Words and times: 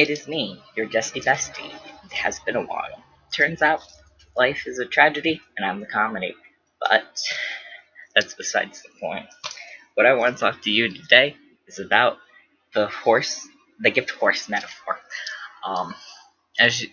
It 0.00 0.08
is 0.08 0.26
me, 0.26 0.58
your 0.74 0.86
Dusty 0.86 1.20
Bestie. 1.20 1.74
It 2.06 2.12
has 2.12 2.40
been 2.40 2.56
a 2.56 2.62
while. 2.62 3.04
Turns 3.34 3.60
out, 3.60 3.82
life 4.34 4.66
is 4.66 4.78
a 4.78 4.86
tragedy, 4.86 5.42
and 5.58 5.66
I'm 5.66 5.80
the 5.80 5.84
comedy. 5.84 6.34
But, 6.80 7.20
that's 8.14 8.32
besides 8.32 8.80
the 8.80 8.88
point. 8.98 9.26
What 9.96 10.06
I 10.06 10.14
want 10.14 10.38
to 10.38 10.40
talk 10.40 10.62
to 10.62 10.70
you 10.70 10.88
today 10.88 11.36
is 11.66 11.80
about 11.80 12.16
the 12.72 12.86
horse, 12.86 13.46
the 13.78 13.90
gift 13.90 14.08
horse 14.12 14.48
metaphor. 14.48 14.98
Um, 15.66 15.94
as 16.58 16.80
you, 16.80 16.88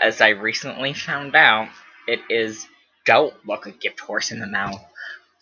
as 0.00 0.20
I 0.20 0.28
recently 0.28 0.94
found 0.94 1.34
out, 1.34 1.68
it 2.06 2.20
is 2.30 2.64
don't 3.06 3.34
look 3.44 3.66
a 3.66 3.72
gift 3.72 3.98
horse 3.98 4.30
in 4.30 4.38
the 4.38 4.46
mouth. 4.46 4.80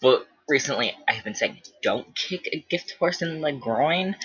But 0.00 0.26
recently, 0.48 0.96
I've 1.06 1.22
been 1.22 1.34
saying 1.34 1.60
don't 1.82 2.14
kick 2.14 2.48
a 2.50 2.64
gift 2.70 2.94
horse 2.98 3.20
in 3.20 3.42
the 3.42 3.52
groin 3.52 4.16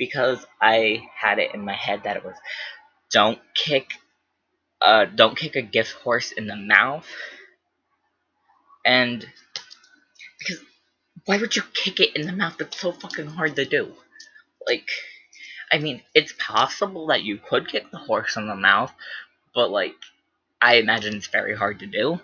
because 0.00 0.46
I 0.62 1.02
had 1.14 1.38
it 1.38 1.54
in 1.54 1.62
my 1.62 1.74
head 1.74 2.04
that 2.04 2.16
it 2.16 2.24
was 2.24 2.34
don't 3.12 3.38
kick 3.54 3.90
uh 4.80 5.04
don't 5.04 5.36
kick 5.36 5.56
a 5.56 5.62
gift 5.62 5.92
horse 5.92 6.32
in 6.32 6.46
the 6.46 6.56
mouth. 6.56 7.06
And 8.84 9.20
because 10.38 10.64
why 11.26 11.36
would 11.36 11.54
you 11.54 11.62
kick 11.74 12.00
it 12.00 12.16
in 12.16 12.26
the 12.26 12.32
mouth? 12.32 12.56
That's 12.58 12.80
so 12.80 12.92
fucking 12.92 13.26
hard 13.26 13.56
to 13.56 13.66
do. 13.66 13.92
Like 14.66 14.88
I 15.70 15.78
mean, 15.78 16.00
it's 16.14 16.32
possible 16.38 17.08
that 17.08 17.22
you 17.22 17.36
could 17.36 17.68
kick 17.68 17.90
the 17.90 17.98
horse 17.98 18.38
in 18.38 18.46
the 18.48 18.56
mouth, 18.56 18.92
but 19.54 19.70
like 19.70 19.96
I 20.62 20.76
imagine 20.76 21.14
it's 21.14 21.26
very 21.26 21.54
hard 21.54 21.80
to 21.80 21.86
do. 21.86 22.18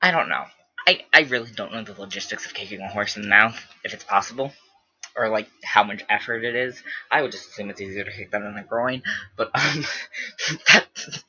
I 0.00 0.10
don't 0.12 0.30
know. 0.30 0.44
I, 0.86 1.04
I 1.12 1.20
really 1.20 1.50
don't 1.50 1.74
know 1.74 1.82
the 1.82 2.00
logistics 2.00 2.46
of 2.46 2.54
kicking 2.54 2.80
a 2.80 2.88
horse 2.88 3.16
in 3.16 3.22
the 3.22 3.28
mouth, 3.28 3.62
if 3.84 3.92
it's 3.92 4.04
possible, 4.04 4.54
or 5.18 5.28
like 5.28 5.48
how 5.64 5.82
much 5.82 6.04
effort 6.08 6.44
it 6.44 6.54
is. 6.54 6.80
I 7.10 7.20
would 7.20 7.32
just 7.32 7.50
assume 7.50 7.70
it's 7.70 7.80
easier 7.80 8.04
to 8.04 8.12
kick 8.12 8.30
them 8.30 8.44
in 8.44 8.54
the 8.54 8.62
groin, 8.62 9.02
but 9.36 9.50
um, 9.54 9.84
that's. 10.72 11.24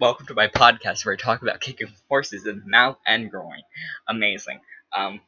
Welcome 0.00 0.26
to 0.26 0.34
my 0.34 0.48
podcast 0.48 1.06
where 1.06 1.14
I 1.14 1.16
talk 1.16 1.42
about 1.42 1.60
kicking 1.60 1.86
horses 2.08 2.44
in 2.44 2.58
the 2.58 2.68
mouth 2.68 2.98
and 3.06 3.30
groin. 3.30 3.60
Amazing. 4.08 4.58
Um, 4.96 5.20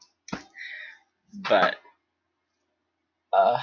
but 1.49 1.77
uh, 3.33 3.59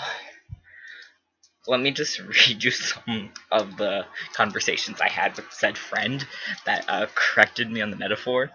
let 1.67 1.81
me 1.81 1.91
just 1.91 2.19
read 2.47 2.63
you 2.63 2.71
some 2.71 3.29
of 3.51 3.75
the 3.77 4.05
conversations 4.33 5.01
I 5.01 5.09
had 5.09 5.35
with 5.35 5.51
said 5.51 5.77
friend 5.77 6.25
that 6.65 6.85
uh, 6.87 7.07
corrected 7.13 7.69
me 7.69 7.81
on 7.81 7.91
the 7.91 7.97
metaphor. 7.97 8.51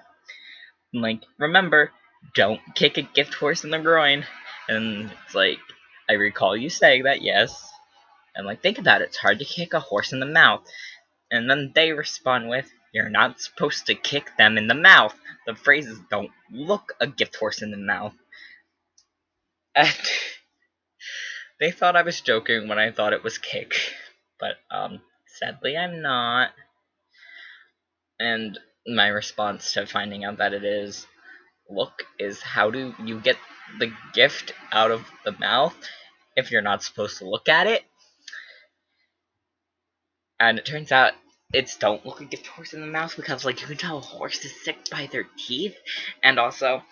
Like, 0.95 1.23
remember, 1.39 1.91
don't 2.35 2.61
kick 2.75 2.97
a 2.97 3.03
gift 3.03 3.35
horse 3.35 3.65
in 3.65 3.71
the 3.71 3.79
groin. 3.79 4.25
And 4.69 5.11
it's 5.25 5.35
like, 5.35 5.59
I 6.09 6.15
recall 6.15 6.57
you 6.57 6.71
saying 6.71 7.05
that, 7.05 7.23
yes. 7.23 7.71
And 8.35 8.47
like, 8.47 8.63
think 8.63 8.79
about 8.79 9.03
it, 9.03 9.09
it's 9.09 9.17
hard 9.17 9.39
to 9.39 9.45
kick 9.45 9.75
a 9.75 9.81
horse 9.81 10.13
in 10.13 10.21
the 10.21 10.27
mouth. 10.27 10.63
And 11.31 11.49
then 11.49 11.73
they 11.75 11.93
respond 11.93 12.49
with, 12.49 12.71
you're 12.93 13.09
not 13.09 13.41
supposed 13.41 13.87
to 13.87 13.95
kick 13.95 14.37
them 14.37 14.59
in 14.59 14.67
the 14.67 14.75
mouth. 14.75 15.15
The 15.47 15.55
phrases 15.55 15.99
don't 16.11 16.31
look 16.51 16.93
a 17.01 17.07
gift 17.07 17.37
horse 17.37 17.63
in 17.63 17.71
the 17.71 17.77
mouth. 17.77 18.15
And 19.75 19.95
they 21.61 21.71
thought 21.71 21.97
I 21.97 22.03
was 22.03 22.21
joking 22.21 22.69
when 22.69 22.79
I 22.79 22.91
thought 22.91 23.13
it 23.13 23.25
was 23.25 23.39
kick. 23.39 23.75
But, 24.39 24.57
um, 24.71 25.01
sadly 25.27 25.77
I'm 25.77 26.03
not. 26.03 26.51
And 28.19 28.59
my 28.87 29.09
response 29.09 29.73
to 29.75 29.87
finding 29.87 30.25
out 30.25 30.39
that 30.39 30.53
it 30.53 30.65
is 30.65 31.07
look 31.71 32.03
is 32.19 32.41
how 32.41 32.71
do 32.71 32.95
you 33.05 33.21
get 33.21 33.37
the 33.79 33.93
gift 34.13 34.53
out 34.73 34.91
of 34.91 35.07
the 35.25 35.33
mouth 35.33 35.75
if 36.37 36.51
you're 36.51 36.63
not 36.63 36.83
supposed 36.83 37.19
to 37.19 37.29
look 37.29 37.49
at 37.49 37.67
it? 37.67 37.85
And 40.39 40.59
it 40.59 40.65
turns 40.65 40.91
out 40.91 41.13
it's 41.53 41.77
don't 41.77 42.05
look 42.07 42.21
a 42.21 42.25
gift 42.25 42.47
horse 42.47 42.73
in 42.73 42.81
the 42.81 42.87
mouth 42.87 43.15
because 43.17 43.45
like 43.45 43.61
you 43.61 43.67
can 43.67 43.77
tell 43.77 43.99
a 43.99 44.01
horse 44.01 44.45
is 44.45 44.65
sick 44.65 44.89
by 44.91 45.09
their 45.11 45.27
teeth 45.37 45.77
and 46.23 46.39
also 46.39 46.83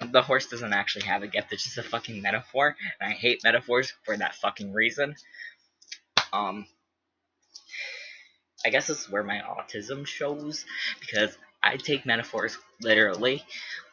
the 0.00 0.22
horse 0.22 0.46
doesn't 0.46 0.72
actually 0.72 1.04
have 1.04 1.22
a 1.22 1.26
gift, 1.26 1.52
it's 1.52 1.64
just 1.64 1.78
a 1.78 1.82
fucking 1.82 2.22
metaphor, 2.22 2.74
and 3.00 3.10
I 3.10 3.12
hate 3.12 3.44
metaphors 3.44 3.92
for 4.04 4.16
that 4.16 4.34
fucking 4.34 4.72
reason. 4.72 5.14
Um 6.32 6.66
I 8.64 8.70
guess 8.70 8.88
this 8.88 9.00
is 9.00 9.10
where 9.10 9.22
my 9.22 9.40
autism 9.40 10.06
shows 10.06 10.64
because 11.00 11.36
I 11.62 11.76
take 11.76 12.06
metaphors 12.06 12.56
literally. 12.82 13.44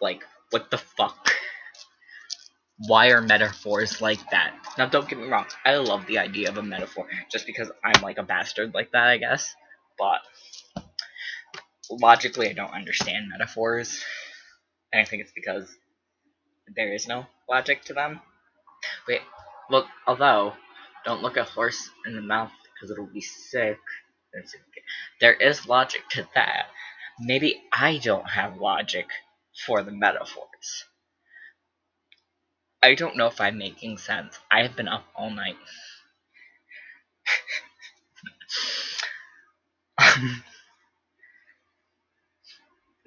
Like, 0.02 0.24
what 0.52 0.72
the 0.72 0.78
fuck? 0.78 1.32
Why 2.80 3.10
are 3.10 3.22
metaphors 3.22 4.02
like 4.02 4.30
that? 4.30 4.54
Now, 4.78 4.88
don't 4.88 5.08
get 5.10 5.18
me 5.18 5.28
wrong, 5.28 5.46
I 5.66 5.76
love 5.78 6.06
the 6.06 6.20
idea 6.20 6.50
of 6.50 6.58
a 6.58 6.64
metaphor 6.64 7.08
just 7.32 7.48
because 7.48 7.72
I'm 7.84 8.02
like 8.02 8.20
a 8.20 8.24
bastard 8.24 8.74
like 8.74 8.92
that, 8.92 9.08
I 9.08 9.18
guess. 9.18 9.56
But 9.98 10.22
logically, 11.90 12.50
I 12.50 12.54
don't 12.54 12.74
understand 12.74 13.30
metaphors, 13.30 14.04
and 14.94 15.02
I 15.02 15.06
think 15.06 15.24
it's 15.24 15.32
because 15.32 15.76
there 16.76 16.94
is 16.94 17.08
no 17.08 17.26
logic 17.50 17.84
to 17.86 17.94
them. 17.94 18.22
Wait, 19.08 19.22
look, 19.72 19.88
although, 20.06 20.54
don't 21.04 21.24
look 21.24 21.38
a 21.38 21.44
horse 21.44 21.90
in 22.06 22.16
the 22.16 22.22
mouth 22.22 22.52
because 22.76 22.92
it'll 22.92 23.08
be 23.12 23.22
sick. 23.22 23.80
There 25.20 25.34
is 25.34 25.68
logic 25.68 26.04
to 26.12 26.28
that. 26.36 26.68
Maybe 27.20 27.62
I 27.74 27.98
don't 27.98 28.30
have 28.30 28.62
logic 28.62 29.08
for 29.66 29.82
the 29.82 29.92
metaphors. 29.92 30.86
I 32.82 32.94
don't 32.94 33.18
know 33.18 33.26
if 33.28 33.42
I'm 33.42 33.58
making 33.58 33.98
sense. 33.98 34.38
I 34.52 34.62
have 34.62 34.76
been 34.76 34.88
up 34.88 35.04
all 35.16 35.32
night. 35.32 35.58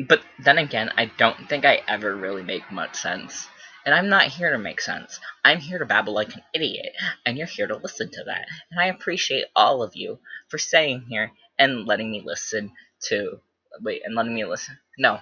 but 0.08 0.22
then 0.40 0.58
again, 0.58 0.90
I 0.96 1.04
don't 1.04 1.48
think 1.48 1.64
I 1.64 1.82
ever 1.86 2.16
really 2.16 2.42
make 2.42 2.72
much 2.72 2.96
sense. 2.96 3.46
And 3.86 3.94
I'm 3.94 4.08
not 4.08 4.26
here 4.26 4.50
to 4.50 4.58
make 4.58 4.80
sense. 4.80 5.20
I'm 5.44 5.60
here 5.60 5.78
to 5.78 5.86
babble 5.86 6.12
like 6.12 6.34
an 6.34 6.42
idiot, 6.52 6.92
and 7.24 7.38
you're 7.38 7.46
here 7.46 7.68
to 7.68 7.76
listen 7.76 8.10
to 8.10 8.24
that. 8.24 8.46
And 8.70 8.80
I 8.80 8.86
appreciate 8.86 9.46
all 9.56 9.82
of 9.82 9.94
you 9.94 10.18
for 10.48 10.58
staying 10.58 11.06
here 11.08 11.30
and 11.58 11.86
letting 11.86 12.10
me 12.10 12.22
listen 12.24 12.72
to 13.08 13.40
wait 13.82 14.02
and 14.04 14.14
letting 14.14 14.34
me 14.34 14.44
listen. 14.44 14.78
No, 14.98 15.20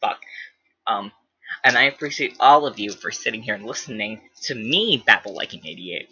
fuck. 0.00 0.20
Um, 0.86 1.12
and 1.64 1.76
I 1.76 1.84
appreciate 1.84 2.36
all 2.40 2.66
of 2.66 2.78
you 2.78 2.92
for 2.92 3.10
sitting 3.10 3.42
here 3.42 3.54
and 3.54 3.64
listening 3.64 4.20
to 4.44 4.54
me 4.54 5.02
babble 5.06 5.34
like 5.34 5.52
an 5.54 5.60
idiot. 5.64 6.08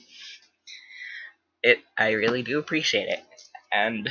It, 1.62 1.78
I 1.98 2.12
really 2.12 2.42
do 2.42 2.58
appreciate 2.58 3.08
it, 3.08 3.20
and 3.72 4.08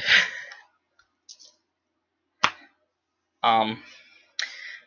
um, 3.43 3.81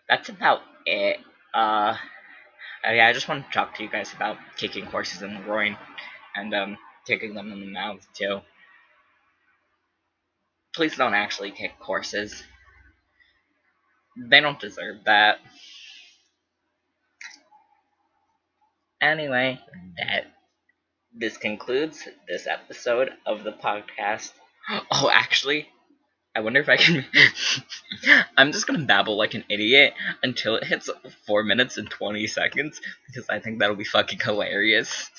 that's 0.09 0.29
about 0.29 0.61
it. 0.87 1.19
Uh, 1.55 1.97
yeah, 2.85 3.07
I 3.07 3.13
just 3.13 3.29
want 3.29 3.47
to 3.47 3.53
talk 3.53 3.77
to 3.77 3.83
you 3.83 3.89
guys 3.89 4.13
about 4.13 4.37
kicking 4.57 4.85
horses 4.87 5.23
in 5.23 5.35
the 5.35 5.41
groin 5.41 5.77
and 6.37 6.55
um, 6.55 6.79
kicking 7.07 7.35
them 7.35 7.53
in 7.53 7.61
the 7.61 7.71
mouth 7.71 8.07
too. 8.15 8.41
Please 10.75 10.97
don't 10.97 11.15
actually 11.15 11.51
kick 11.51 11.73
horses. 11.79 12.43
They 14.17 14.41
don't 14.41 14.61
deserve 14.61 15.05
that. 15.05 15.39
Anyway, 19.01 19.59
that 19.99 20.27
this 21.15 21.37
concludes 21.37 22.09
this 22.29 22.47
episode 22.47 23.11
of 23.27 23.45
the 23.45 23.53
podcast. 23.53 24.33
Oh, 24.93 25.11
actually, 25.13 25.69
I 26.37 26.41
wonder 26.41 26.61
if 26.61 26.69
I 26.69 26.77
can. 26.77 27.05
I'm 28.37 28.53
just 28.53 28.67
gonna 28.67 28.85
babble 28.85 29.17
like 29.17 29.35
an 29.35 29.45
idiot 29.49 29.93
until 30.23 30.55
it 30.57 30.65
hits 30.65 30.89
4 31.27 31.43
minutes 31.43 31.79
and 31.79 31.91
20 31.91 32.27
seconds 32.29 32.81
because 33.07 33.29
I 33.29 33.41
think 33.41 33.59
that'll 33.59 33.77
be 33.77 33.85
fucking 33.85 34.21
hilarious. 34.21 35.11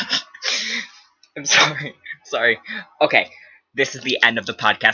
I'm 1.36 1.46
sorry. 1.46 1.94
Sorry. 2.24 2.58
Okay, 3.00 3.30
this 3.74 3.94
is 3.94 4.02
the 4.02 4.18
end 4.22 4.38
of 4.38 4.46
the 4.46 4.54
podcast. 4.54 4.92